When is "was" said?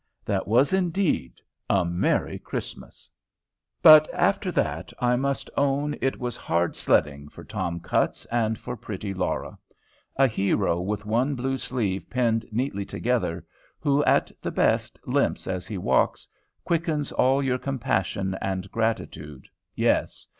0.47-0.73, 6.19-6.35